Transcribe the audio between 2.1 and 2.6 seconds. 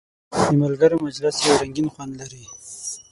لري.